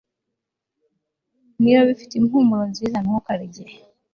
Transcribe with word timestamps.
Niba 1.61 1.81
bifite 1.87 2.13
impumuro 2.15 2.63
nziza 2.71 2.97
ntukarye 3.05 3.65